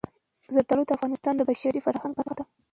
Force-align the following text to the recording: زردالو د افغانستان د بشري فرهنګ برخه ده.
زردالو 0.53 0.83
د 0.87 0.91
افغانستان 0.97 1.33
د 1.37 1.41
بشري 1.49 1.79
فرهنګ 1.85 2.13
برخه 2.17 2.33
ده. 2.37 2.43